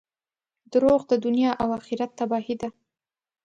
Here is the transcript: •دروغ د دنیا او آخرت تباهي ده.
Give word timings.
•دروغ 0.73 1.01
د 1.11 1.13
دنیا 1.25 1.51
او 1.61 1.67
آخرت 1.79 2.11
تباهي 2.19 2.55
ده. 2.61 2.69